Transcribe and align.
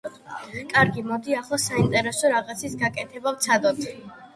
კარგი, 0.71 1.03
მოდი 1.11 1.37
ახლა 1.43 1.61
საინტერესო 1.67 2.35
რაღაცის 2.37 2.79
გაკეთება 2.85 3.41
ვცადოთ. 3.41 3.89